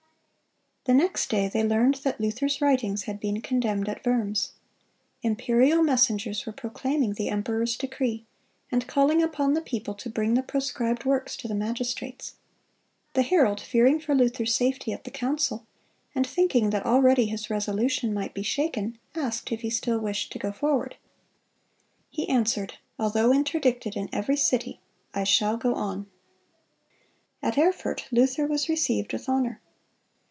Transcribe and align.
The 0.85 0.95
next 0.95 1.29
day 1.29 1.47
they 1.47 1.61
learned 1.63 1.99
that 2.03 2.19
Luther's 2.19 2.59
writings 2.59 3.03
had 3.03 3.19
been 3.19 3.39
condemned 3.41 3.87
at 3.87 4.03
Worms. 4.03 4.53
Imperial 5.21 5.83
messengers 5.83 6.47
were 6.47 6.51
proclaiming 6.51 7.13
the 7.13 7.29
emperor's 7.29 7.77
decree, 7.77 8.25
and 8.71 8.87
calling 8.87 9.21
upon 9.21 9.53
the 9.53 9.61
people 9.61 9.93
to 9.93 10.09
bring 10.09 10.33
the 10.33 10.41
proscribed 10.41 11.05
works 11.05 11.37
to 11.37 11.47
the 11.47 11.53
magistrates. 11.53 12.33
The 13.13 13.21
herald, 13.21 13.61
fearing 13.61 13.99
for 13.99 14.15
Luther's 14.15 14.55
safety 14.55 14.91
at 14.91 15.03
the 15.03 15.11
council, 15.11 15.67
and 16.15 16.25
thinking 16.25 16.71
that 16.71 16.83
already 16.87 17.27
his 17.27 17.51
resolution 17.51 18.11
might 18.11 18.33
be 18.33 18.41
shaken, 18.41 18.97
asked 19.13 19.51
if 19.51 19.61
he 19.61 19.69
still 19.69 19.99
wished 19.99 20.31
to 20.31 20.39
go 20.39 20.51
forward. 20.51 20.95
He 22.09 22.27
answered, 22.27 22.79
"Although 22.97 23.31
interdicted 23.31 23.95
in 23.95 24.09
every 24.11 24.35
city, 24.35 24.79
I 25.13 25.25
shall 25.25 25.57
go 25.57 25.75
on."(207) 25.75 26.07
At 27.47 27.57
Erfurt, 27.59 28.07
Luther 28.11 28.47
was 28.47 28.67
received 28.67 29.13
with 29.13 29.29
honor. 29.29 29.61